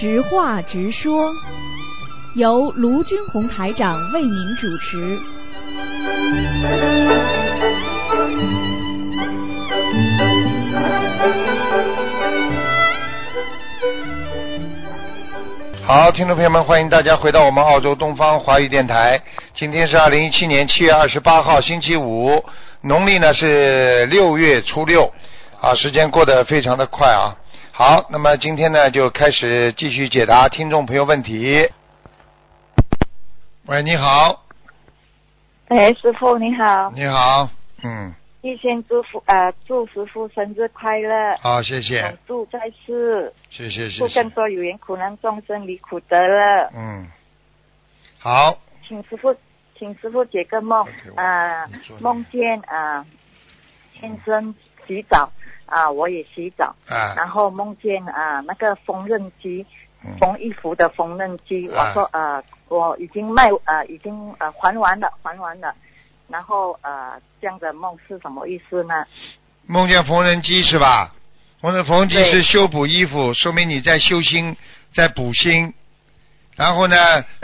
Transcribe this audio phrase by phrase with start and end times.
[0.00, 1.34] 直话直说，
[2.36, 5.18] 由卢军红台长为您主持。
[15.84, 19.20] 好，听众朋友们，欢迎大家回到我们澳洲东方华语电台。
[19.52, 22.44] 今天是二零一七年七月二十八号，星期五，
[22.82, 25.12] 农历呢是六月初六。
[25.60, 27.34] 啊，时间过得非常的快啊。
[27.78, 31.70] 好，那么今天呢就开始继续解答听众朋友问题。
[33.66, 34.44] 喂，你好，
[35.68, 37.48] 哎，师傅你好，你好，
[37.84, 42.00] 嗯，预先祝福呃祝师傅生日快乐，好，谢谢。
[42.00, 46.68] 永，驻在世，谢谢，谢祝更谢，多有缘苦难众生离苦得乐。
[46.74, 47.06] 嗯，
[48.18, 49.32] 好，请师傅，
[49.78, 50.84] 请师傅解个梦
[51.14, 51.64] 啊
[52.00, 53.06] 梦见啊
[54.00, 54.52] 先生
[54.84, 55.30] 洗澡
[55.68, 59.64] 啊，我也洗澡，啊，然后梦见啊那个缝纫机
[60.04, 65.74] 嗯，缝衣服的缝纫机，啊我说呃我已经卖呃已经呃还完了还完了，
[66.28, 69.04] 然后呃这样的梦是什么意思呢？
[69.66, 71.12] 梦见缝纫机是吧？
[71.60, 74.56] 缝纫缝纫机是修补衣服，说明你在修心，
[74.94, 75.74] 在补心。
[76.56, 76.96] 然后呢，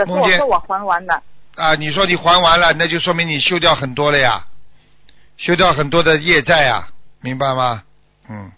[0.07, 1.23] 梦见我说我还完了，
[1.57, 4.47] 啊，你说你还完了，那就说明你修掉很多了呀，
[5.37, 6.89] 修掉很多的业债呀，
[7.21, 7.83] 明白吗？
[8.29, 8.53] 嗯。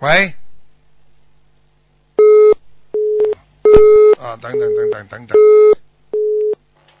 [0.00, 0.34] 喂。
[4.20, 5.38] 啊，等等等等等等。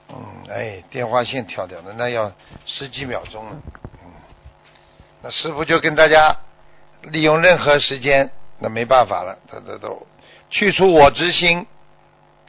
[0.08, 0.16] 嗯，
[0.50, 2.32] 哎，电话线跳掉了，那要
[2.66, 3.62] 十几秒钟了。
[4.04, 4.10] 嗯，
[5.22, 6.36] 那师傅就跟大家
[7.02, 10.06] 利用任何时间，那没办法了，他他都
[10.50, 11.66] 去除我之心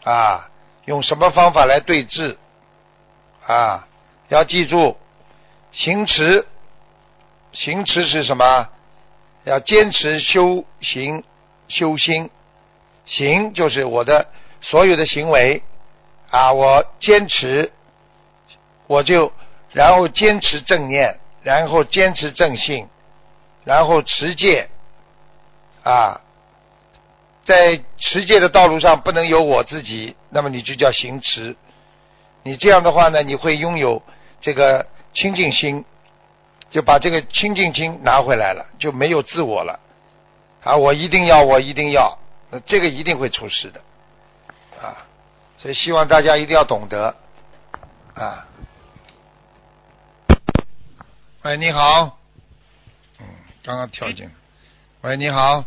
[0.04, 0.50] 啊，
[0.86, 2.38] 用什么方法来对治
[3.46, 3.88] 啊？
[4.30, 4.98] 要记住，
[5.72, 6.48] 行持，
[7.56, 8.70] 行持是什么？
[9.46, 11.24] 要坚持修行、
[11.68, 12.30] 修心。
[13.06, 14.28] 行就是我的
[14.62, 15.62] 所有的行为
[16.32, 17.72] 啊，我坚持，
[18.88, 19.32] 我就
[19.72, 22.88] 然后坚持正念，然后坚持正信，
[23.64, 24.68] 然后持戒
[25.84, 26.20] 啊，
[27.46, 31.56] 在持戒的道路上不能有我自己，那么你就叫行持。
[32.42, 34.02] 你这样的话呢，你会拥有
[34.42, 35.86] 这个清净心，
[36.70, 39.80] 就把这个清净心拿回来了，就没有自我了。
[40.64, 40.76] 啊！
[40.76, 42.18] 我一定要，我一定要，
[42.50, 43.82] 那这个一定会出事的。
[44.82, 45.06] 啊！
[45.58, 47.16] 所以希望大家一定要懂得。
[48.14, 48.48] 啊。
[51.44, 52.18] 喂，你好，
[53.20, 53.26] 嗯，
[53.64, 54.28] 刚刚跳进，
[55.02, 55.64] 喂，你好，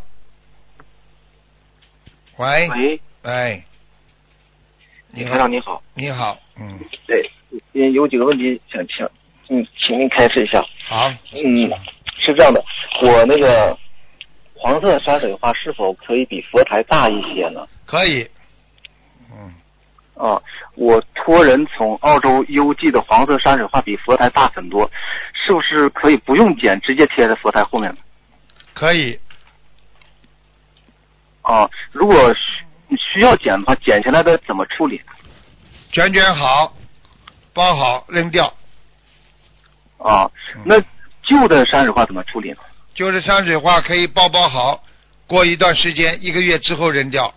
[2.35, 3.63] 喂，喂，哎，
[5.11, 6.77] 你好台长，你好，你好，嗯，
[7.07, 7.31] 对，
[7.71, 9.09] 嗯，有几个问题想请，
[9.49, 10.63] 嗯，请您开示一下。
[10.87, 11.69] 好，嗯，
[12.19, 12.63] 是这样的，
[13.01, 13.77] 我那个
[14.53, 17.67] 黄色山水画是否可以比佛台大一些呢？
[17.85, 18.29] 可以，
[19.31, 19.53] 嗯，
[20.15, 20.39] 啊，
[20.75, 24.89] 我托人从澳洲邮寄的黄色山水画比佛台大很多，
[25.33, 27.97] 是不是可以不用剪，直接贴在佛台后面呢？
[28.75, 29.19] 可以，
[31.41, 35.01] 啊，如果需需要剪的话，剪下来的怎么处理？
[35.91, 36.71] 卷卷好，
[37.51, 38.53] 包好扔掉。
[39.99, 40.81] 啊，嗯那
[41.23, 42.57] 旧的山水画怎么处理呢？
[42.95, 44.83] 旧的山水画可以包包好，
[45.27, 47.33] 过一段时间，一个月之后扔掉。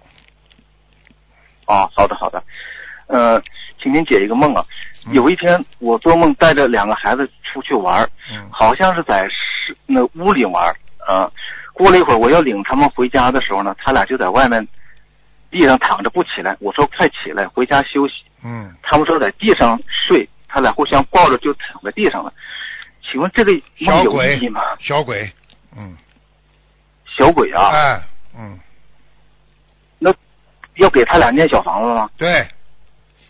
[1.67, 2.43] 啊，好的好的，
[3.06, 3.43] 呃，
[3.81, 4.65] 请您解一个梦啊。
[5.06, 11.29] 嗯有一天我做梦带着两个孩子出去玩，嗯好像是在室那屋里玩儿啊。
[11.73, 14.65] 过了一会儿，我要领他们回家的时候呢，他俩就在外面
[15.50, 16.56] 地上躺着不起来。
[16.61, 18.23] 我说快起来，回家休息。
[18.44, 22.33] 嗯，他们说在地上睡，他俩互相抱着就躺在地上了。
[23.03, 24.61] 请问这个梦有小鬼意义吗？
[24.81, 25.33] 小鬼，
[25.77, 25.97] 嗯，
[27.07, 28.03] 小鬼啊，哎，
[28.39, 28.59] 嗯，
[29.99, 30.15] 那
[30.75, 32.11] 要给他俩念小房子吗？
[32.19, 32.47] 对，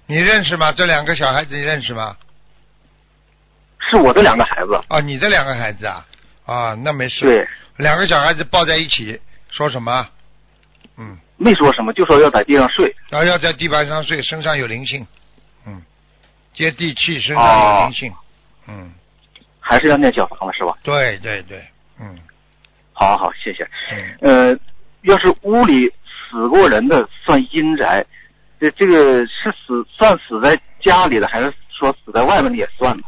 [0.06, 0.72] 你认识吗？
[0.72, 2.16] 这两个小孩子你认识吗？
[3.88, 4.80] 是我的两个孩子。
[4.88, 6.06] 啊，你的两个孩子啊，
[6.44, 7.24] 啊，那没事。
[7.24, 9.20] 对，两个小孩子抱在一起，
[9.50, 10.08] 说什么？
[10.96, 12.94] 嗯，没说什么，就说要在地上睡。
[13.08, 15.06] 然后要在地板上睡，身上有灵性，嗯，
[16.52, 18.12] 接地气，身上有灵性，
[18.68, 18.92] 嗯，
[19.60, 20.76] 还是要念小房子是吧？
[20.82, 21.62] 对对对，
[22.00, 22.18] 嗯
[22.92, 23.66] 好好好，谢谢。
[24.20, 24.58] 嗯，呃，
[25.02, 25.90] 要是屋里
[26.30, 28.04] 死过人的算阴宅，
[28.60, 33.02] 这这个是死算死在家里的，还是说死在外面的也算呢？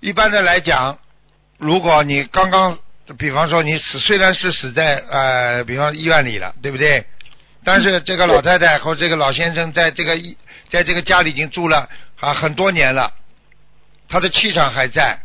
[0.00, 0.98] 一般的来讲，
[1.58, 2.76] 如果你刚刚，
[3.16, 7.04] 比方说你死，虽然是死在呃，比方医院里了，对不对？
[7.64, 10.36] 但是这个老太太和这个老先生在这个医，
[10.70, 11.88] 在这个家里已经住了
[12.20, 13.12] 啊很多年了，
[14.08, 15.18] 他的气场还在，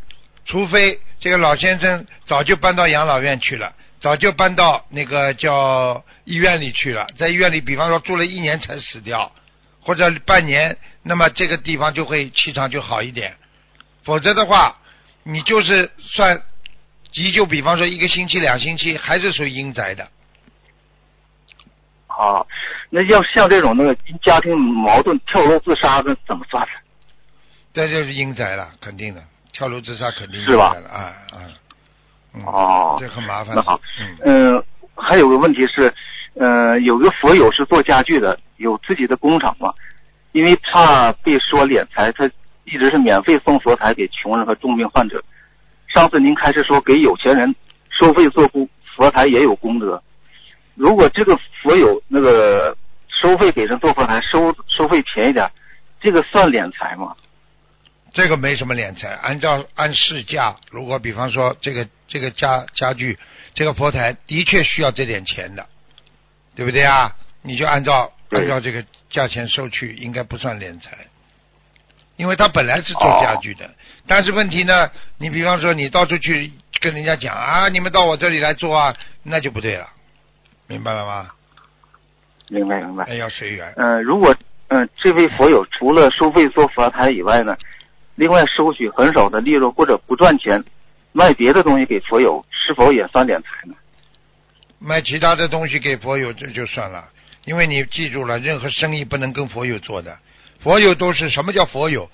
[0.46, 9.32] 除非这个老先生早就搬到养老院去了，早就搬到那个叫医院里去了，在医院里，比方说住了一年才死掉，
[9.82, 13.36] 或者半年，那么这个地方就会气场就好一点。
[14.04, 14.78] 否则的话，
[15.24, 16.42] 你就是算
[17.12, 20.10] 急救，比方说一个星期、两星期，还是属于阴宅的。
[22.21, 22.45] 啊，
[22.91, 26.73] 那要像这种那个家庭矛盾跳楼自杀的怎么算呢？
[27.73, 31.01] 这就是阴宅了，肯定的，跳楼自杀肯定是吧啊
[31.31, 31.41] 啊。
[32.33, 33.56] 嗯哦这很麻烦。
[33.56, 33.81] 那好，
[34.23, 34.63] 嗯，嗯，
[34.95, 35.94] 还有个问题是，
[36.35, 39.73] 呃，有个佛友是做家具的，有自己的工厂嘛，
[40.31, 42.29] 因为怕被说敛财，他
[42.65, 45.21] 一直是免费送佛台给穷人和重病患者。
[45.88, 47.53] 上次您开始说给有钱人
[47.89, 50.01] 收费做工佛台也有功德，
[50.75, 52.75] 如果这个佛友那个
[53.21, 55.50] 收费给人做佛台收收费便宜点，
[56.00, 57.15] 这个算敛财吗？
[58.13, 63.18] 这个没什么敛财，按照按市价，如果比方说这个这个家家具
[63.53, 65.65] 这个佛台的确需要这点钱的，
[66.56, 67.15] 对不对啊？
[67.41, 71.07] 你就按照按照这个价钱收去，应该不算敛财，
[72.18, 73.69] 因为他本来是做家具的。
[74.07, 76.51] 但是问题呢，你比方说你到处去
[76.81, 79.88] 跟人家讲啊，你们到我这里来做啊，那就不对了，
[80.71, 81.31] 明白了吗？
[82.50, 83.06] 明白明白。
[83.07, 83.73] 那要随缘。
[83.77, 84.35] 嗯，如果
[84.73, 87.57] 嗯、这位佛友除了收费做佛台以外呢，
[88.15, 90.63] 另外收取很少的利润或者不赚钱，
[91.12, 93.73] 卖别的东西给佛友，是否也算敛财呢？
[94.79, 97.03] 卖其他的东西给佛友这就算了，
[97.44, 100.18] 因为你记住了，任何生意不能跟佛友做的。
[100.62, 102.09] 佛友都是什么叫佛友，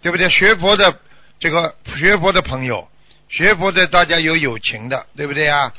[0.00, 0.28] 对不对？
[0.30, 0.94] 学佛的
[1.40, 2.88] 这个学佛的朋友，
[3.28, 5.72] 学佛的大家有友情的，对不对啊？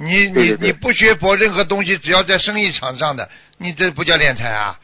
[0.00, 4.78] 你你你不学佛，任何东西只要在生意场上的，你这不叫敛财啊？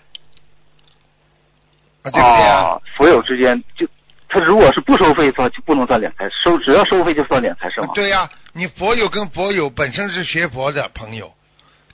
[2.02, 2.62] 啊，对不对啊？
[2.64, 3.86] 哦，佛友之间就
[4.28, 7.88] 他如果是不收费的话，就不能算敛财，收只要收费就算敛财是吗？
[7.94, 11.32] 对呀、你佛友跟佛友本身是学佛的朋友，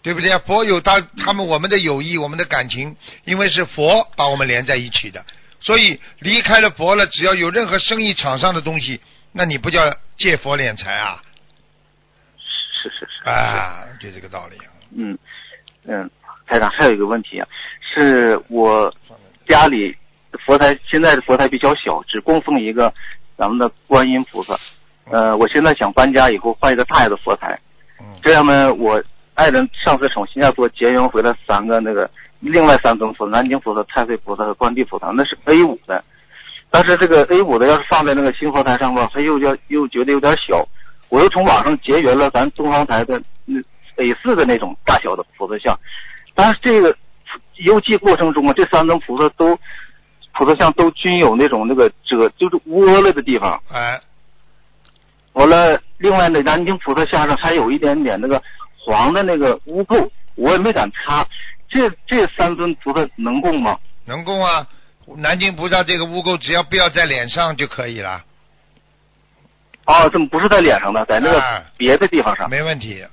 [0.00, 0.40] 对不对啊？
[0.46, 5.22] 佛友他他们我们的友谊，我们的感情，因为是佛把我们连在一起的，
[5.61, 8.99] 所以离开了佛了，只要有任何生意场上的东西，
[9.32, 11.20] 那你不叫借佛敛财啊？
[12.81, 13.29] 是是是。
[13.29, 14.71] 啊，就这个道理啊。
[14.97, 15.17] 嗯
[15.87, 16.11] 嗯，
[16.47, 17.47] 台长还有一个问题啊，
[17.81, 18.93] 是我
[19.47, 19.97] 家里
[20.44, 22.93] 佛台现在的佛台比较小，只供奉一个
[23.37, 24.59] 咱们的观音菩萨。
[25.05, 27.59] 呃，我现在想搬家以后换一个大一点的佛台，
[28.00, 29.03] 嗯这样呢，我
[29.35, 32.09] 爱人上次从新加坡结缘回来三个那个
[32.41, 36.03] 另外三尊佛，南京菩萨、太岁菩萨和观地菩萨，那是 A 五的。
[36.71, 40.67] 但是这个 A 五的要是放在那个新佛台上吧，他又要又觉得有点小。
[41.11, 43.61] 我又从网上结缘了咱东方台的那
[43.97, 45.79] A 四的那种大小的菩萨像，
[46.35, 46.97] 但是这个
[47.57, 49.59] 邮寄过程中啊，这三尊菩萨都
[50.33, 53.61] 菩萨像都均有那种那个褶就是窝了的地方。
[53.71, 54.01] 哎，
[55.35, 58.43] 完了，另外那南京菩萨像上还有一点点那个
[58.79, 61.27] 黄的那个污垢，我也没敢擦。
[61.69, 63.79] 这这三尊菩萨能供吗？
[64.06, 64.67] 能供啊。
[65.17, 68.23] 南京菩萨这个污垢只要不要在脸上就可以了，
[69.91, 72.49] 哦，这么不是在脸上的，在那哎个别的地方上？
[72.49, 73.05] 没问题。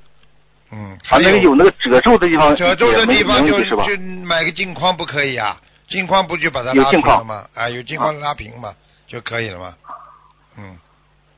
[0.72, 3.86] 嗯，啊，还那个有那个褶皱的地方，褶皱的地方就是吧？
[3.86, 5.58] 就买个镜框不可以啊？
[5.88, 7.48] 镜框不就把它拉有镜框平了吗？
[7.56, 8.74] 啊，有镜框拉平嘛
[9.08, 9.74] 就可以了嘛。
[10.58, 10.78] 嗯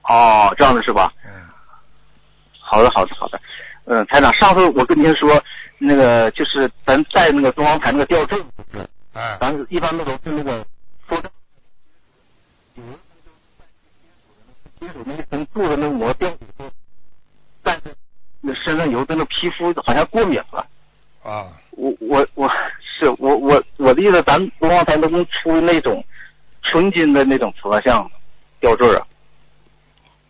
[0.03, 1.13] 哦，这样的是吧？
[1.23, 1.31] 嗯，
[2.59, 3.39] 好的，好的，好的。
[3.85, 5.43] 嗯，台长，上次我跟您说，
[5.77, 8.43] 那个就是咱带那个东方台那个吊坠，
[9.13, 10.65] 哎，咱一般那都是那个
[11.07, 11.31] 说的，
[14.79, 16.71] 金属那一层做的那个膜掉以后，
[17.63, 17.95] 但是
[18.41, 20.65] 那身上油的那皮肤好像过敏了。
[21.23, 22.49] 啊，我我我
[22.81, 26.03] 是我我我的意思，咱东方台能不能出那种
[26.63, 28.09] 纯金的那种佛像
[28.61, 29.05] 吊坠啊？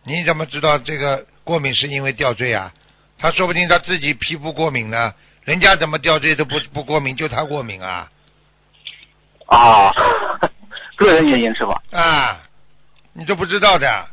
[0.02, 2.72] 你怎么知道这个过敏是因为吊坠啊？
[3.18, 5.14] 他说不定他自己皮肤过敏呢，
[5.44, 8.10] 人家怎么吊坠都不不过敏，就他过敏啊
[9.46, 9.92] 啊，
[10.96, 11.80] 个人原因是吧？
[11.92, 12.40] 啊，
[13.12, 14.08] 你都不知道的。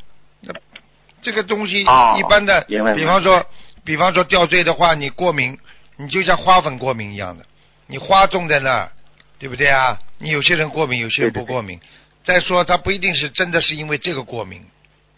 [1.27, 3.45] 那这个东西哦一般的，比方说，
[3.83, 5.57] 比方说吊坠的话，你过敏，
[5.97, 7.43] 你就像花粉过敏一样的，
[7.87, 8.91] 你花种在那儿，
[9.37, 9.99] 对不对啊？
[10.19, 11.79] 你有些人过敏，有些人对对对不过敏。
[12.23, 14.65] 再说，他不一定是真的是因为这个过敏，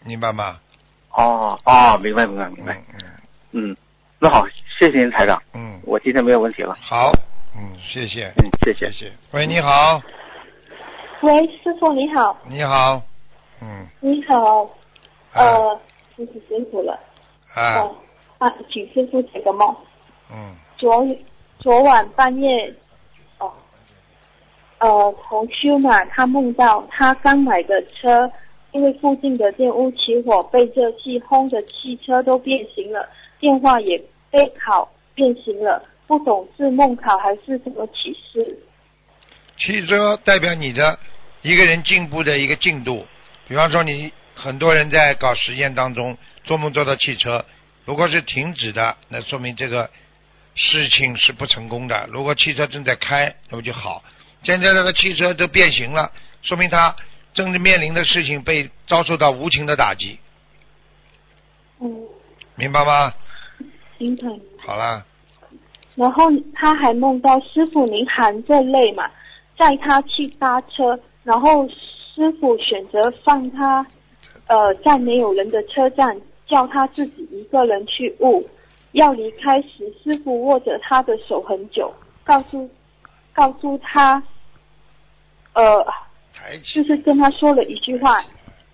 [0.04, 0.58] 明白吗？
[1.12, 2.80] 哦哦，明白明白明白。
[3.52, 3.76] 嗯
[4.20, 4.46] 那好，
[4.78, 6.76] 谢谢您台长，嗯，我今天没有问题了。
[6.80, 7.10] 好，
[7.56, 9.06] 嗯，谢谢，嗯，谢谢谢。
[9.06, 9.12] 谢。
[9.32, 10.00] 喂，你好，
[11.22, 13.02] 喂，师傅你好，你好，
[13.62, 14.62] 嗯，你好，
[15.32, 15.80] 啊呃，
[16.20, 17.00] 师傅辛苦了，
[17.54, 17.96] 啊，哦，
[18.38, 19.74] 啊，请师傅解个梦。
[20.30, 21.06] 嗯，昨
[21.58, 22.74] 昨晚半夜，
[23.38, 23.50] 哦，
[24.80, 28.30] 呃，同修嘛，他梦到他刚买的车，
[28.72, 33.08] 因为附近的店屋起火，被热气轰的汽车都变形了，
[33.38, 33.98] 电话也
[34.30, 38.58] 被烤变形了，不懂是梦考还是什么启示。
[39.56, 40.98] 汽车代表你的
[41.40, 43.06] 一个人进步的一个进度，
[43.48, 44.12] 比方说你
[44.42, 47.44] 很多人在搞实验当中做梦做到汽车，
[47.84, 49.90] 如果是停止的，那说明这个
[50.54, 52.08] 事情是不成功的。
[52.10, 54.02] 如果汽车正在开，那么就好。
[54.42, 56.96] 现在这个汽车都变形了，说明他
[57.34, 60.18] 正面临的事情被遭受到无情的打击，
[61.80, 61.94] 嗯，
[62.56, 63.12] 明白吗？
[63.98, 64.22] 明白。
[64.58, 65.04] 好啦，
[65.96, 69.10] 然后他还梦到师傅您含着泪嘛，
[69.58, 73.86] 载他去搭车，然后师傅选择放他，
[74.50, 78.44] 呃，在没有人的车站，叫他自己一个人去悟。
[78.92, 82.68] 要离开时，师傅握着他的手很久，告诉
[83.32, 84.20] 告诉他，
[85.52, 85.86] 呃，
[86.74, 88.20] 就是跟他说了一句话：“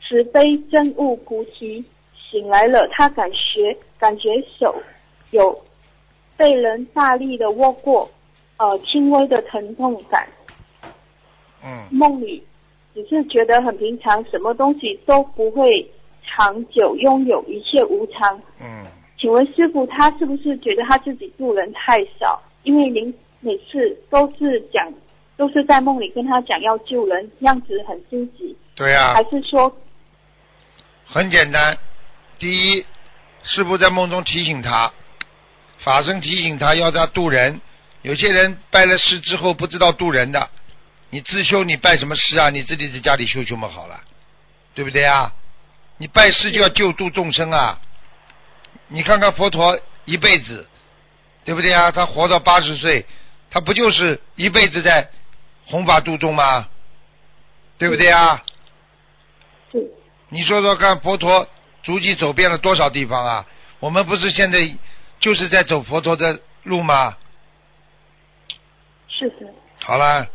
[0.01, 1.85] 慈悲真悟菩提。”
[2.31, 4.75] 醒来了，他感觉感觉手
[5.31, 5.63] 有
[6.39, 8.11] 被人大力的握过，
[8.57, 10.27] 呃，轻微的疼痛感。
[11.63, 12.43] 嗯，梦里
[12.97, 15.87] 只是觉得很平常，什么东西都不会
[16.27, 18.41] 长久拥有，一切无常。
[18.59, 18.87] 嗯，
[19.19, 22.43] 请问师傅，他是不是觉得他自己助人太少？
[22.63, 24.91] 因为您每次都是讲，
[25.37, 29.71] 都是在梦里跟他讲要救人，样子很积极，对啊、还是说，
[31.05, 31.77] 很简单，
[32.39, 32.87] 第一，
[33.45, 34.91] 师傅在梦中提醒他，
[35.81, 37.61] 法身提醒他要他渡人。
[38.01, 40.49] 有些人拜了师之后不知道渡人的，
[41.11, 42.51] 你自修你拜什么师啊？
[42.51, 44.01] 你自己在家里修修嘛好了，
[44.75, 45.33] 对不对啊？
[45.99, 47.81] 你拜师就要救度众生啊！
[48.89, 50.69] 你看看佛陀一辈子，
[51.45, 51.91] 对不对啊？
[51.91, 53.07] 他活到八十岁，
[53.51, 55.09] 他不就是一辈子在
[55.65, 56.69] 弘法度众吗？
[57.79, 58.43] 对不对啊？
[59.73, 59.83] 对
[60.29, 61.49] 你说说看，佛陀
[61.83, 63.47] 足迹走遍了多少地方啊？
[63.81, 64.59] 我们不是现在
[65.19, 67.17] 就是在走佛陀的路吗？
[69.09, 69.47] 是的，
[69.83, 70.27] 好了，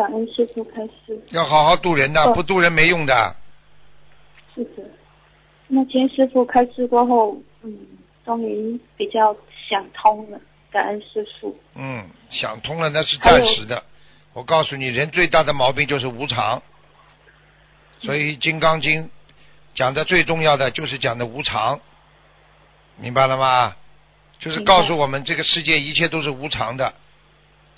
[0.00, 1.20] 感恩师傅开始。
[1.28, 3.36] 要好好度人的，哦不度人没用的。
[4.54, 4.82] 是的，
[5.68, 7.76] 那今天师傅开示过后，嗯，
[8.24, 9.36] 终于比较
[9.68, 10.40] 想通了，
[10.70, 11.54] 感恩师傅。
[11.74, 13.84] 嗯，想通了那是暂时的。
[14.32, 16.62] 我告诉你，人最大的毛病就是无常。
[18.00, 19.04] 所以《金刚经》
[19.74, 21.78] 讲的最重要的就是讲的无常，
[22.96, 23.76] 明白了吗？
[24.38, 26.94] 就是告诉我们这个世界一切都是无常的，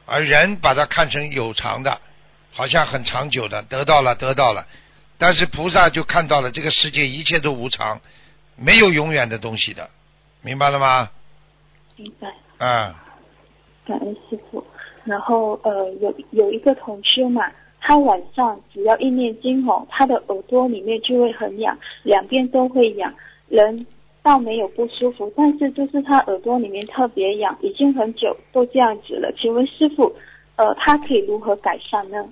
[0.07, 2.01] 而人把它看成有常的，
[2.53, 4.67] 好像很长久的，得到了得到了。
[5.19, 8.01] 但是菩萨就看到了这个世界一切都无常，
[8.57, 9.89] 没有永远的东西的，
[10.43, 11.11] 明白了吗？
[11.97, 12.29] 明白，
[12.59, 12.95] 嗯、
[13.87, 14.65] 感恩师傅。
[15.05, 17.43] 然后呃，有有一个同修嘛，
[17.81, 23.13] 他晚上只要一念经吼，他的耳朵里面就会很痒，两边都会痒，
[23.49, 23.87] 人
[24.23, 29.33] 倒没有不舒服，但是就是他耳朵里面特别痒，已经很久都这样子了。
[29.37, 30.15] 请问师傅，
[30.57, 32.29] 呃，他可以如何改善呢？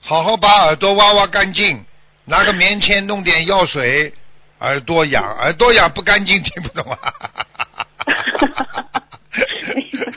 [0.00, 1.84] 好好把耳朵挖挖干净，
[2.24, 4.12] 拿个棉签弄点药水，
[4.60, 6.98] 耳朵痒，耳朵痒不干净， 听不懂啊？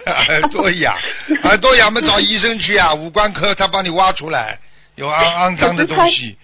[0.27, 0.95] 耳朵痒，
[1.43, 4.57] 耳朵痒嘛找医生去啊，五官科他帮你挖出来，
[4.95, 6.38] 有肮肮脏的东西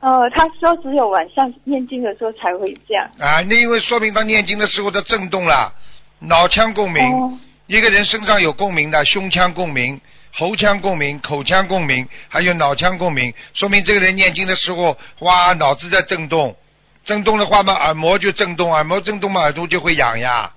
[0.00, 3.10] 呃，他说只有晚上念经的时候才会这样。
[3.18, 5.72] 啊，那因为说明他念经的时候他震动了，
[6.20, 7.32] 脑腔共鸣，哦，
[7.66, 9.98] 一个人身上有共鸣的，胸腔共鸣、
[10.36, 16.56] 喉腔共鸣、口腔共鸣，还有脑腔共鸣，说明这个人念经的时候，哇，脑子在震动，
[17.04, 20.52] 震动的话嘛，耳膜就震动，耳膜震动嘛，耳朵就会痒呀，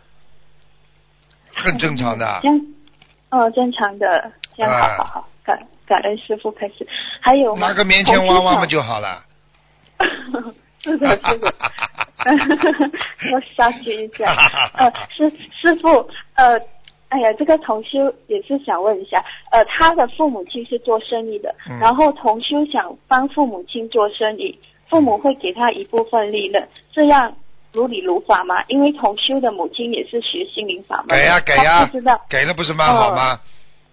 [1.54, 2.42] 很正常的。
[3.30, 6.88] 哦，正常的，这样啊好好好，感感恩师傅开始。
[7.22, 9.24] 还有吗拿个棉签挖挖嘛就好了。
[10.82, 11.54] 是的，是 的。
[13.32, 14.34] 要杀菌一下。
[14.74, 15.30] 呃，师
[15.60, 16.58] 师傅，呃，
[17.10, 24.60] 哎呀，这个同修也是想问一下，呃，他的父母亲是做生意的，嗯然后同修想帮父母亲做生意，
[24.90, 27.34] 父母会给他一部分利润，这样
[27.72, 28.64] 如理如法吗？
[28.68, 33.40] 因为同修的母亲也是学心灵法门，给呀给他呀不知道，给了不是蛮好吗？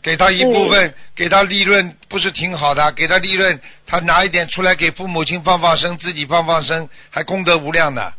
[0.03, 2.93] 给他一部分，给他利润，不是挺好的？
[2.93, 8.13] 给他利润，他拿一点出来给父母亲放放生，自己放放生，还功德无量呢。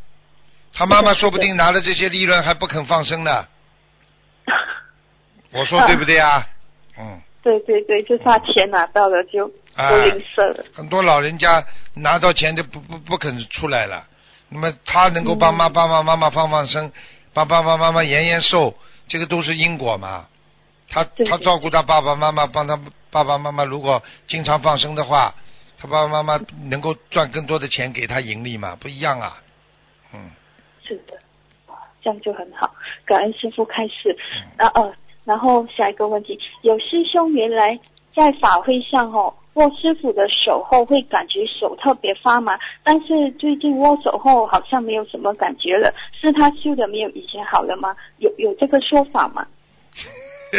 [0.73, 3.45] 他妈妈说不定拿了这些利润还不肯放生呢。
[5.51, 6.47] 我说对不对啊？
[6.97, 10.65] 嗯，对对对，就怕钱拿到了就啊不吝啬了。
[10.73, 14.05] 很多老人家拿到钱就不不不肯出来了。
[14.49, 16.91] 那么他能够帮妈嗯爸爸妈妈放放生，
[17.33, 18.73] 帮爸爸妈妈延延寿，
[19.07, 20.27] 这个都是因果嘛。
[20.87, 25.33] 他他照顾他爸爸妈妈，帮他爸爸妈妈如果经常放生的话，
[25.79, 29.41] 他爸爸妈妈能够赚更多的钱给他盈利嘛，不一样啊。
[30.13, 30.29] 嗯，
[30.87, 31.17] 是的，
[32.01, 32.73] 这样就很好。
[33.03, 34.15] 感恩师傅开始。
[34.35, 37.77] 嗯然后、呃，然后下一个问题，有师兄原来
[38.15, 47.95] 在法会上哦握师傅的手后会感觉手特别发麻，但是最近握手后好像没有什么感觉了，是他修的没有以前好了吗？
[48.19, 49.45] 有有这个说法吗？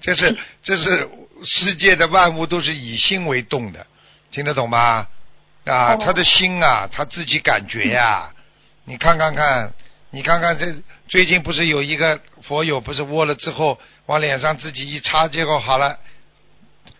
[0.00, 1.08] 这是这是
[1.44, 3.86] 世界的万物都是以心为动的，
[4.30, 5.06] 听得懂吗？
[5.64, 8.30] 啊，哦他的心啊，他自己感觉呀、
[8.84, 9.72] 你看看看，
[10.16, 10.74] 你看看这
[11.08, 15.98] 最近不是有一个佛友不是握了之后往脸上自己一擦，结果好了，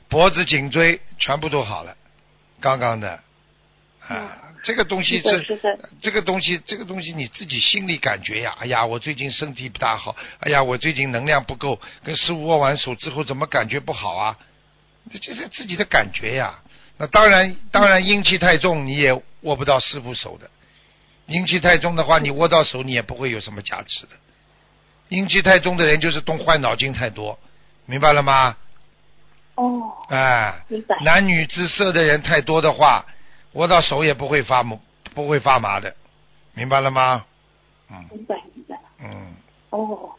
[0.07, 1.97] 脖子、颈椎全部都好了，
[2.61, 3.19] 刚刚的
[4.07, 5.43] 啊，这个东西是
[6.03, 14.37] 这个东西，这个东西你自己心里感觉呀，哎呀，我最近身体不大好，哎呀，我最近能量不够，跟师傅握完手之后怎么感觉不好啊？
[15.11, 16.61] 这这是自己的感觉呀。
[16.99, 20.51] 那当然，当然阴气太重，你也握不到师傅手的。
[21.27, 24.13] 阴气太重的话，你握到手，你也不会有什么加持的。
[25.09, 27.39] 阴气太重的人就是动坏脑筋太多，
[27.85, 28.57] 明白了吗？
[29.57, 30.97] 哦，哎，明白。
[31.05, 33.05] 男女之色的人太多的话，
[33.53, 34.79] 握到手也不会发麻，
[35.15, 35.95] 不会发麻的，
[36.55, 37.25] 明白了吗？
[37.91, 38.79] 嗯明白明白。
[39.01, 39.35] 嗯
[39.71, 40.11] 哦，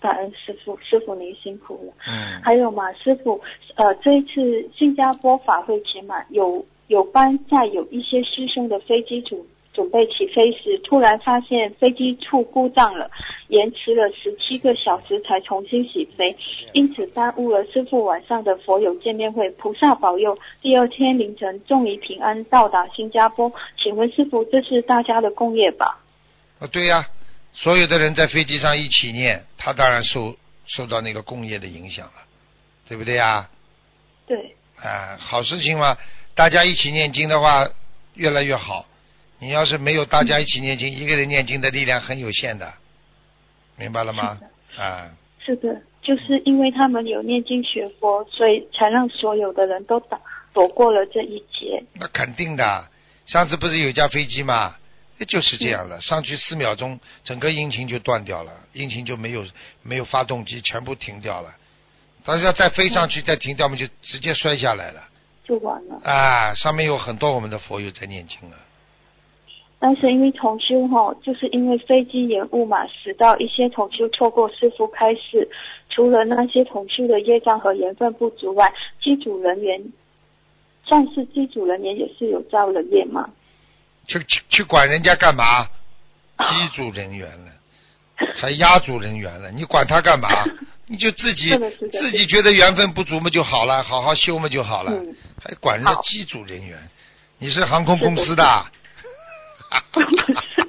[0.00, 1.92] 感恩师傅，师傅您辛苦了。
[2.06, 3.40] 嗯，还有嘛，师傅，
[3.76, 9.38] 呃，这一次新加坡法会前嘛，有有班在有一些师生的飞机准
[9.72, 13.08] 准备起飞时，突然发现飞机处故障了，
[13.48, 16.36] 延迟了十七个小时才重新起飞，
[16.72, 19.48] 因此耽误了师傅晚上的佛友见面会。
[19.50, 23.52] 菩萨保佑，第二天凌晨终于平安到达新加坡。
[23.76, 26.00] 请问师傅，这是大家的共业吧？
[26.58, 27.06] 啊对呀、
[27.52, 30.34] 所有的人在飞机上一起念，他当然受
[30.66, 32.12] 受到那个共业的影响了，
[32.88, 33.48] 对不对呀？
[34.26, 35.96] 对，啊，好事情嘛，
[36.34, 37.66] 大家一起念经的话，
[38.14, 38.84] 越来越好。
[39.40, 42.72] 你要是没有大家一起念经，一个人念经的力量很有限的，
[43.76, 44.38] 明白了吗？
[44.76, 45.10] 啊，
[45.44, 50.20] 是的，就是因为他们有念经学佛，所以才让所有的人都打
[50.52, 51.82] 躲过了这一劫。
[51.94, 52.88] 那肯定的。
[53.26, 54.76] 上次不是有一架飞机嘛，
[55.16, 59.46] 那就是这样了，上去四秒钟，整个引擎就断掉了，引擎就没有
[59.82, 61.54] 没有发动机，全部停掉了。
[62.24, 65.02] 但是要再飞上去再停掉我们，就直接摔下来了。
[65.44, 66.00] 就完了。
[66.04, 68.56] 啊，上面有很多我们的佛友在念经了。
[69.82, 75.48] 但是因为同修哈，就是因为飞机延误嘛，使到一些同修错过师傅开示。
[75.88, 79.82] 除了那些同修的业障和缘分不足外，机组人员，
[80.84, 83.28] 算是机组人员也是有造了业嘛。
[84.06, 85.64] 去去去管人家干嘛？
[86.38, 87.52] 机组人员了，
[88.36, 90.28] 还压组人员了，你管他干嘛？
[90.86, 91.50] 你就自己
[91.90, 96.78] 自己觉得缘分不足嘛就好了，好好修嘛就好了，嗯还管人家机组人员？
[97.38, 98.66] 你是航空公司的？
[99.92, 100.66] 不 是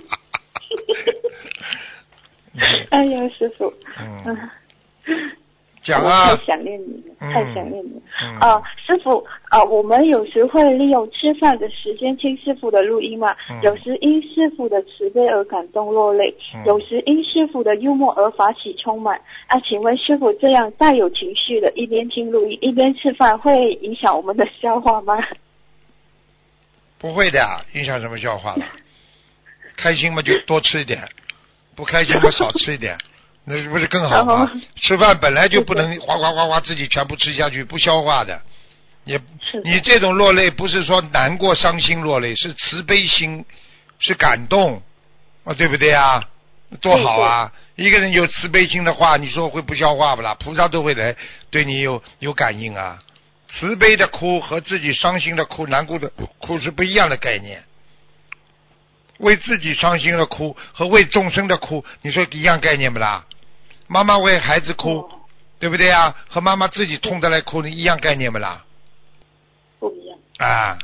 [2.89, 4.23] 哎呀，师傅，嗯，
[5.05, 5.31] 嗯，
[5.81, 8.01] 讲啊我太想念你了，嗯太想念你了。
[8.23, 19.19] 嗯啊，师傅啊，我们有时会利用吃饭的时间听师傅的录音嘛，嗯有时因师傅的慈悲而感动落泪，嗯有时因师傅的幽默而法喜充满。
[19.47, 25.17] 啊，请问师傅这样带有情绪的，一边听录音一边吃饭，会影响我们的消化吗？
[26.99, 27.39] 不会的，
[27.73, 28.65] 影响什么消化了？
[29.75, 31.07] 开心嘛就多吃一点，
[31.75, 32.97] 不开心嘛少吃一点，
[33.45, 34.51] 那不是更好吗？
[34.75, 38.41] 吃饭本来就不能哗哗哗哗自己全部吃下去，不消化的。
[39.03, 39.19] 也
[39.63, 43.43] 你这种落泪不是说难过伤心落泪，是慈悲心，
[43.99, 44.81] 是感动，
[45.43, 46.23] 啊，对不对啊？
[46.79, 47.51] 多好啊！
[47.75, 50.35] 一个人有慈悲心的话，你说会不消化不啦？
[50.35, 51.15] 菩萨都会来
[51.49, 52.99] 对你有有感应啊。
[53.49, 57.63] 慈悲的哭和自己伤心的哭、难过的哭是不一样的概念。
[59.19, 63.25] 为自己伤心的哭和为众生的哭，你说一样概念不啦？
[63.87, 65.09] 妈妈为孩子哭，哦
[65.59, 66.15] 对不对啊？
[66.27, 68.65] 和妈妈自己痛的来哭，你一样概念不啦？
[69.79, 70.17] 不一样。
[70.39, 70.79] 啊，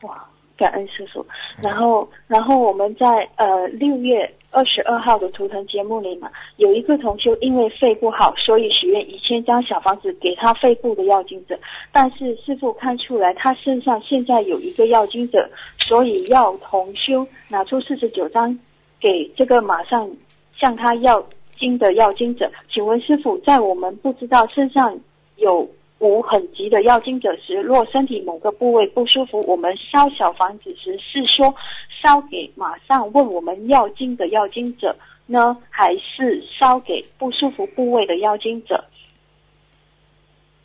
[0.00, 0.24] 哇，
[0.56, 1.26] 感恩师傅。
[1.60, 11.58] 然后，然后我们在呃六月二十二号的图腾节目里嘛，有一个同修因为肺不好，所以许愿一千张小房子给他肺部的药精者。
[11.90, 18.56] 但是师傅看出来他身上现在有一个药精者，所以要同修拿出四十九张
[19.00, 20.08] 给这个马上
[20.54, 21.26] 向他要
[21.58, 22.52] 经的药精者。
[22.70, 25.00] 请问师傅，在我们不知道身上
[25.36, 25.66] 有
[25.98, 31.54] 无很急的药精者时，若身体某个部位不舒服，我们烧小房子时是说
[32.02, 38.84] 烧给马上问我们要经的要经者呢，还是烧给不舒服部位的要经者？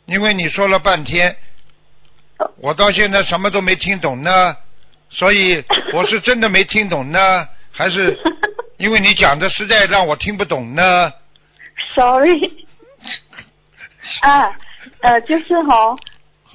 [0.06, 1.36] 因为你说了半天，
[2.60, 4.56] 我到现在什么都没听懂呢，
[5.10, 8.18] 所以我是真的没听懂呢，还是
[8.78, 11.12] 因为你讲的实在让我听不懂呢。
[11.94, 12.66] Sorry，
[14.22, 14.58] 啊，
[15.00, 15.96] 呃，就是哈、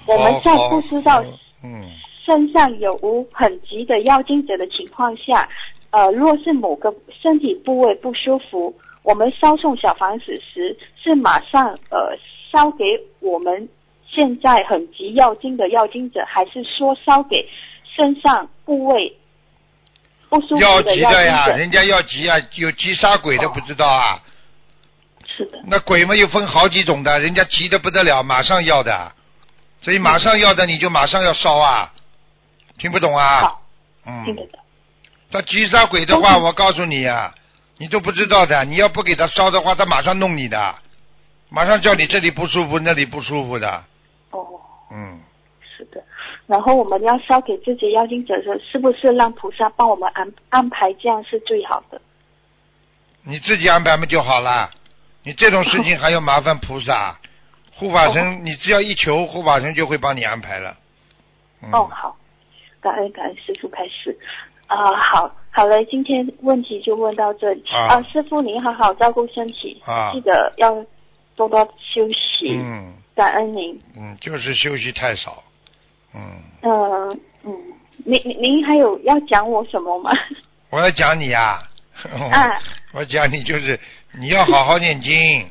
[0.05, 1.23] 我们在好不知道
[1.63, 1.89] 嗯，
[2.25, 5.49] 身上有无很急的要经者的情况下，
[5.91, 12.17] 呃，若是某个身体部位不舒服，我们烧送小房子时是马上呃
[12.51, 12.83] 烧给
[13.19, 13.67] 我们
[14.07, 17.47] 现在很急要经的要经者，还是说烧给
[17.95, 19.15] 身上部位
[20.29, 24.19] 不舒要服的要急的呀，人家要急啊，有急杀鬼的不知道啊。
[25.35, 29.11] 是的，那鬼嘛又分好几种的，人家急的不得了，马上要的，
[29.81, 31.91] 所以马上要的你就马上要烧啊，
[32.77, 33.55] 听不懂啊？
[34.05, 34.59] 嗯，听得懂。
[35.31, 37.33] 他急杀鬼的话，我告诉你啊、
[37.77, 38.65] 你都不知道的。
[38.65, 40.75] 你要不给他烧的话，他马上弄你的，
[41.49, 43.83] 马上叫你这里不舒服，那里不舒服的。
[44.31, 44.45] 哦，
[44.91, 45.19] 嗯，
[45.61, 46.03] 是的。
[46.45, 52.01] 然后我们要烧给自己妖精者的时候，是不是让菩萨帮我们安安排，这样是最好的？
[53.23, 54.69] 你自己安排嘛就好了。
[55.23, 57.17] 你这种事情还要麻烦菩萨、
[57.75, 60.75] 护法神，你只要一求，护法神就会帮你安排了。
[61.61, 62.17] 嗯、哦，好，
[62.83, 64.15] 感恩感恩师傅开始。
[64.67, 67.63] 啊、好，好嘞，今天问题就问到这里。
[67.71, 70.75] 啊师傅您好好照顾身体，啊记得要
[71.35, 72.51] 多多休息。
[72.51, 73.79] 嗯感恩您。
[73.95, 75.43] 嗯，就是休息太少。
[76.15, 77.53] 嗯，嗯嗯，
[78.03, 80.11] 您您您还有要讲我什么吗？
[80.71, 81.61] 我要讲你呀、
[82.31, 82.59] 啊
[82.91, 83.79] 我讲你就是
[84.19, 85.47] 你要好好念经。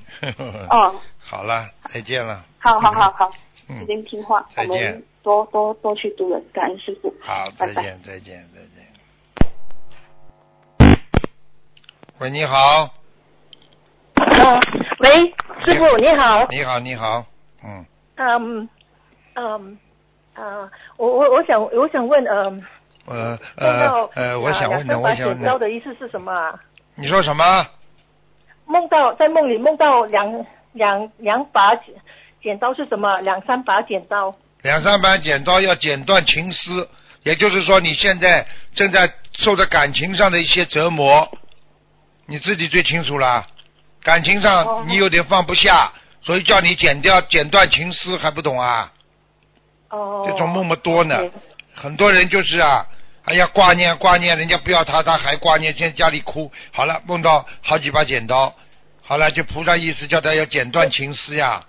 [0.71, 2.45] 哦， 好了，再见了。
[2.59, 3.31] 好好好好，
[3.73, 7.13] 嗯已经听话，我再见们多多多去读了，感恩师傅。
[7.21, 8.69] 好，拜拜再见，再见，再见。
[12.19, 12.57] 喂，你好，
[14.15, 14.61] 啊，
[15.01, 15.27] 喂，
[15.65, 17.25] 师傅你好，你好，你好，
[17.65, 18.69] 嗯，嗯
[19.35, 19.79] 嗯
[20.35, 22.65] 啊，我我我想我想问，嗯，
[23.07, 26.61] 呃梦到呃呃，我啊想问的，我想问剪刀的，的意思是什么啊？
[26.95, 27.67] 你说什么？
[28.67, 31.75] 梦到在梦里梦到两两两把
[32.43, 33.21] 剪剪刀是什么？
[33.21, 34.35] 两三把剪刀。
[34.63, 36.89] 两三把剪刀要剪断情丝，
[37.23, 41.31] 也就是说你现在正在受着感情上的一些折磨，
[42.27, 43.47] 你自己最清楚了。
[44.03, 48.93] 感情哦上你有点放不下，所以叫你剪掉、剪断情丝，还不懂啊？
[49.91, 50.25] 哦。
[50.27, 51.21] 这种梦么多呢
[51.75, 52.85] 很多人就是啊，
[53.25, 56.51] 哎呀挂念挂念，人家不要他，他还挂念，现在家里哭。
[56.73, 58.53] 好了，梦到好几把剪刀，
[59.03, 61.65] 好了，就菩萨意思叫他要剪断情丝呀。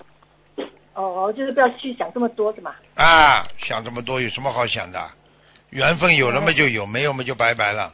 [0.93, 2.71] 哦，就是不要去想这么多，是吗？
[2.95, 4.99] 啊，想这么多有什么好想的？
[5.71, 7.91] 缘分有了嘛就有，没有嘛就拜拜了。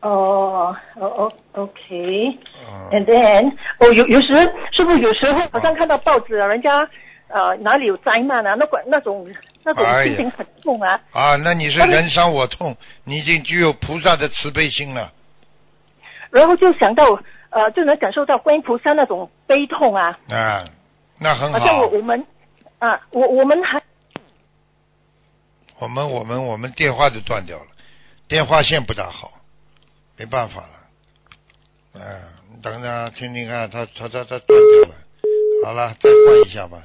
[0.00, 2.38] 哦，哦哦，OK。
[2.66, 6.88] 嗯 And then，哦，有有时是不是有时候好像看到报纸啊，人家
[7.28, 9.26] 呃哪里有灾难啊，那管那种
[9.64, 11.00] 那种心情很痛啊。
[11.12, 15.12] 啊，那你是人伤我痛，你已经具有菩萨的慈悲心了。
[16.30, 17.18] 然后就想到
[17.50, 20.64] 呃，就能感受到观音菩萨那种悲痛啊，啊，
[21.18, 21.88] 那很好像我。
[21.88, 22.26] 我们
[22.78, 23.82] 啊，我我们还
[25.78, 27.66] 我们我们我们电话就断掉了，
[28.28, 29.32] 电话线不大好，
[30.16, 30.70] 没办法了。
[31.94, 32.02] 嗯、
[32.54, 34.94] 你等等啊，听听看，他他他他断掉了。
[35.64, 36.80] 好了，再换一下吧。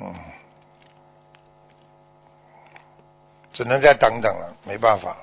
[0.00, 0.14] 嗯，
[3.52, 5.18] 只能再等等了，没办法了。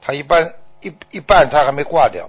[0.00, 0.42] 他一半
[0.80, 2.28] 一一半他还没挂掉，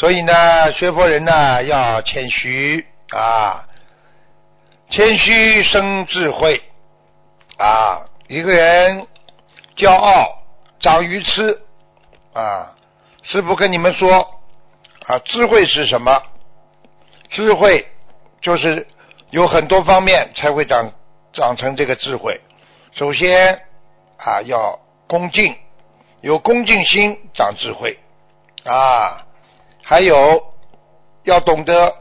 [0.00, 3.68] 所以呢，学佛人呢要谦虚啊，
[4.88, 6.62] 谦虚生智慧
[7.58, 8.06] 啊。
[8.26, 9.06] 一个人
[9.76, 10.38] 骄傲
[10.80, 11.60] 长愚痴
[12.32, 12.74] 啊。
[13.24, 14.40] 师傅跟你们说
[15.06, 16.22] 啊，智慧是什么？
[17.28, 17.86] 智慧
[18.40, 18.86] 就是
[19.28, 20.92] 有很多方面才会长
[21.34, 22.40] 长成这个智慧。
[22.92, 23.60] 首先
[24.16, 25.54] 啊，要恭敬，
[26.22, 27.98] 有恭敬心长智慧
[28.64, 29.26] 啊，
[29.82, 30.42] 还有
[31.24, 31.94] 要懂得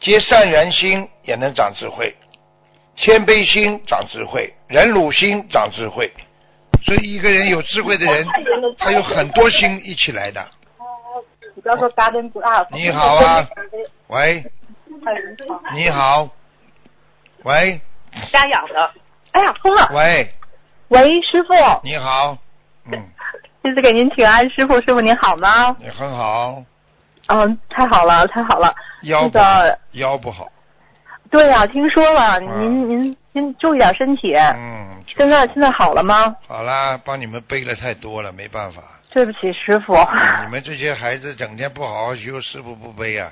[0.00, 2.14] 结善缘心，也能长智慧。
[2.96, 6.12] 谦卑心长智慧，忍辱心长智慧。
[6.84, 8.26] 所以一个人有智慧的人，
[8.78, 10.46] 他有很多心一起来的。
[11.56, 12.64] 你不要说 garden 不啊。
[12.70, 13.48] 你好啊，
[14.08, 14.44] 喂，
[15.74, 16.28] 你好，
[17.44, 17.80] 喂
[18.30, 18.90] 家养的。
[19.32, 19.90] 哎呀，疯了！
[19.92, 20.28] 喂，
[20.88, 22.38] 喂，师傅，你好，
[22.86, 22.92] 嗯，
[23.62, 25.76] 这 次给您请安，师傅，师傅您好吗？
[25.80, 26.62] 你很好，
[27.28, 28.74] 嗯，太好了，太好了。
[29.02, 30.48] 腰不好那个，腰不好，
[31.30, 34.34] 对呀、听说了，嗯您您您注意点身体。
[34.34, 36.34] 嗯，现在现在好了吗？
[36.46, 38.82] 好啦，帮你们背了太多了，没办法。
[39.10, 39.94] 对不起，师傅。
[40.44, 43.30] 你们这些孩子整天不好好修，师傅不背啊。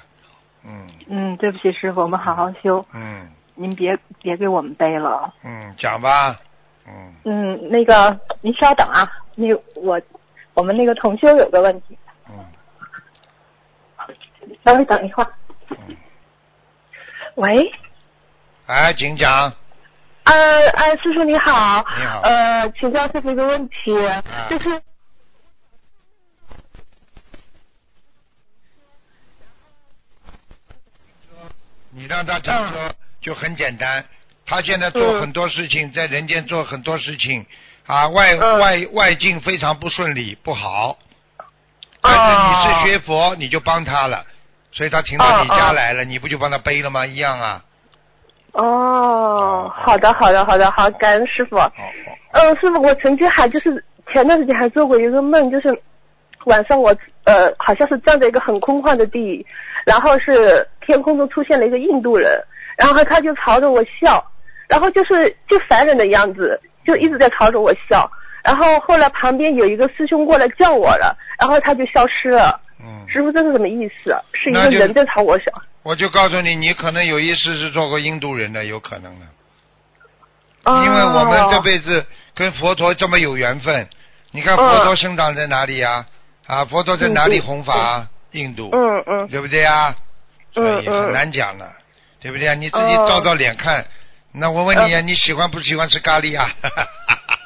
[0.64, 5.32] 嗯嗯，对不起，师傅，我们好好修，嗯您别别给我们背了。
[5.44, 6.38] 嗯，讲吧。
[6.86, 10.00] 嗯嗯，那个您稍等啊，那我
[10.54, 12.34] 我们那个同修有个问题，嗯
[14.64, 15.32] 稍微等一会儿。
[15.70, 15.96] 嗯，
[17.36, 17.72] 喂，
[18.66, 19.52] 哎，请讲。
[20.24, 21.84] 呃哎，师傅你好。
[21.98, 22.20] 你好。
[22.20, 23.92] 呃，请教师傅一个问题，
[24.48, 24.82] 就是。
[31.94, 34.04] 你让他怎么说就很简单。
[34.46, 37.44] 他现在做很多事情，在人间做很多事情。
[37.86, 38.58] 啊，外嗯。
[38.60, 40.96] 外外境非常不顺利，不好。
[42.00, 44.24] 但是你是学佛，你就帮他了，
[44.72, 47.06] 所以他停到你家来了，你不就帮他背了吗？
[47.06, 47.62] 一样啊。
[48.52, 51.56] 哦，好的好的好的好，感恩师傅。
[51.56, 51.70] 哦
[52.32, 55.78] 嗯，师傅，我曾经还就是前段时间还做过一个梦，就是
[56.46, 59.46] 晚上我呃好像是站在一个很空旷的地，
[59.84, 62.42] 然后是天空中出现了一个印度人，
[62.76, 64.24] 然后他就朝着我笑，
[64.66, 68.10] 然后就是就烦人的样子，就一直在朝着我笑。
[68.42, 72.58] 然后后来旁边有一个师兄过来叫我了，然后他就消失了。
[72.84, 74.14] 嗯，师傅，这是什么意思？
[74.34, 75.44] 是一个人在朝我笑。
[75.82, 79.26] 我就告诉你，你可能有一世是做过印度人的，有可能的。
[80.64, 83.88] 哦因为我们这辈子跟佛陀这么有缘分，
[84.30, 86.06] 你看佛陀生长在哪里呀、
[86.46, 86.64] 啊？
[86.64, 88.08] 佛陀在哪里弘法啊？
[88.30, 89.94] 印度，嗯嗯对不对呀？
[90.52, 91.68] 所以很难讲的，
[92.20, 92.54] 对不对啊？
[92.54, 93.84] 你自己哦照照脸看。
[94.34, 96.48] 那我问你啊，你喜欢不喜欢吃咖喱啊？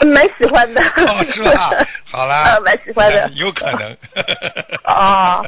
[0.00, 0.80] 嗯 蛮喜欢的。
[1.06, 1.70] 哦，是吧？
[2.10, 3.28] 好啦，呃， 蛮喜欢的。
[3.34, 3.96] 有可能。
[4.84, 5.44] 哦，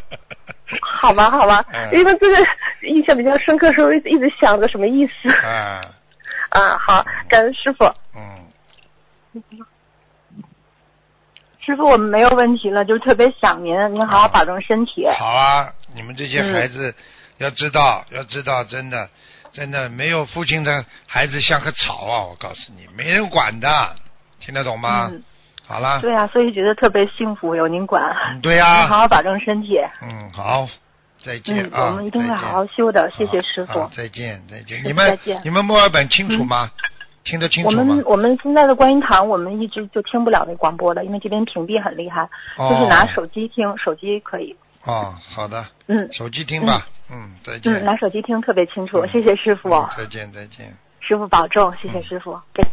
[1.00, 2.36] 好吧，好吧，嗯因为这个
[2.82, 5.30] 印象比较深刻，时候一直一直想着什么意思。
[5.44, 5.80] 啊，
[6.50, 7.84] 啊，好，感恩师傅。
[8.14, 9.42] 嗯，
[11.64, 15.06] 师傅，我们没有问题了，就是特别想您，您好好保重身体。
[15.18, 16.94] 好啊，你们这些嗯孩子
[17.38, 19.08] 要知道，要知道，真的，
[19.52, 22.22] 真的没有父亲的孩子像个草啊！
[22.30, 23.68] 我告诉你，没人管的，
[24.40, 25.08] 听得懂吗？
[25.12, 25.22] 嗯，
[25.66, 28.02] 好了，对呀、所以觉得特别幸福，有您管。
[28.32, 29.78] 嗯对呀、您好好保重身体。
[30.02, 30.66] 嗯，好，
[31.24, 31.84] 再见嗯，啊！
[31.86, 33.90] 我们一定会好好修的，谢谢师傅好。
[33.94, 34.82] 再见，再见。
[34.82, 36.70] 你们你们墨尔本清楚吗？
[37.22, 38.04] 听得清我楚吗我们？
[38.06, 42.22] 我们现在的观音堂，我们一直就听不了那广播的，因为这边屏蔽很厉害，
[42.56, 44.56] 哦就是拿手机听，手机可以。
[44.84, 46.86] 哦，好的，嗯手机听吧。
[47.10, 47.70] 嗯，再见。
[47.74, 50.74] 嗯，拿手机听特别清楚，嗯谢谢师傅，嗯再见，再见。
[51.00, 52.40] 师傅保重，谢谢师傅。
[52.54, 52.72] 再见